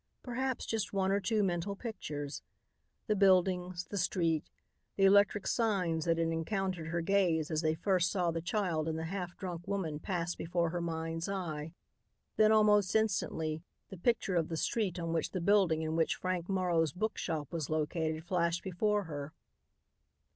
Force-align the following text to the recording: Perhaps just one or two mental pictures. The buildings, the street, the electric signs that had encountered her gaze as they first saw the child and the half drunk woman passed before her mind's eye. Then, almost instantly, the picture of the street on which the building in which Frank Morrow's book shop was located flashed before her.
Perhaps 0.23 0.65
just 0.65 0.93
one 0.93 1.11
or 1.11 1.19
two 1.19 1.43
mental 1.43 1.75
pictures. 1.75 2.41
The 3.05 3.15
buildings, 3.15 3.85
the 3.91 3.99
street, 3.99 4.49
the 4.95 5.03
electric 5.05 5.45
signs 5.45 6.05
that 6.05 6.17
had 6.17 6.29
encountered 6.29 6.87
her 6.87 7.01
gaze 7.01 7.51
as 7.51 7.61
they 7.61 7.75
first 7.75 8.09
saw 8.09 8.31
the 8.31 8.41
child 8.41 8.87
and 8.87 8.97
the 8.97 9.03
half 9.03 9.37
drunk 9.37 9.67
woman 9.67 9.99
passed 9.99 10.39
before 10.39 10.71
her 10.71 10.81
mind's 10.81 11.29
eye. 11.29 11.75
Then, 12.35 12.51
almost 12.51 12.95
instantly, 12.95 13.61
the 13.89 13.97
picture 13.97 14.33
of 14.35 14.49
the 14.49 14.57
street 14.57 14.97
on 14.99 15.13
which 15.13 15.29
the 15.33 15.39
building 15.39 15.83
in 15.83 15.95
which 15.95 16.15
Frank 16.15 16.49
Morrow's 16.49 16.93
book 16.93 17.15
shop 17.15 17.53
was 17.53 17.69
located 17.69 18.23
flashed 18.25 18.63
before 18.63 19.03
her. 19.03 19.33